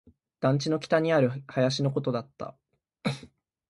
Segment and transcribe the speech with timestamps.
[0.39, 2.57] 団地の北にある林のことだった